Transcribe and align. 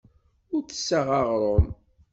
Ur 0.55 0.61
d-tessaɣ 0.63 1.07
aɣrum. 1.19 1.65